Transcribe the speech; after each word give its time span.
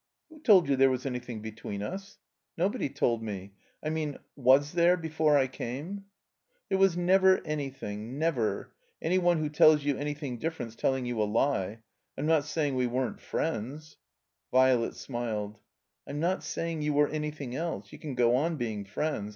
"Who 0.29 0.39
told 0.39 0.67
you 0.67 0.75
there 0.75 0.89
was 0.89 1.03
anjrthing 1.03 1.43
between 1.43 1.83
us?" 1.83 2.17
"Nobody 2.57 2.89
told 2.89 3.21
me. 3.21 3.53
I 3.83 3.91
mean— 3.91 4.17
was 4.51 4.71
there— 4.71 4.97
^before 4.97 5.37
I 5.37 5.45
came?" 5.45 6.05
"There 6.69 6.79
was 6.79 6.97
never 6.97 7.37
anjrthing— 7.37 8.13
^never. 8.17 8.69
Any 8.99 9.19
one 9.19 9.37
who 9.37 9.47
tells 9.47 9.85
you 9.85 9.95
anything 9.97 10.39
dMerent's 10.39 10.75
telling 10.75 11.05
you 11.05 11.21
a 11.21 11.25
lie. 11.25 11.83
I'm 12.17 12.25
not 12.25 12.45
saying 12.45 12.73
we 12.73 12.87
weren't 12.87 13.21
friends 13.21 13.97
—"Violet 14.51 14.95
smiled. 14.95 15.59
"I'm 16.07 16.19
not 16.19 16.43
saying 16.43 16.81
you 16.81 16.93
were 16.93 17.07
anjrthing 17.07 17.53
else. 17.53 17.91
You 17.93 17.99
can 17.99 18.15
go 18.15 18.35
on 18.37 18.55
being 18.57 18.85
friends. 18.85 19.29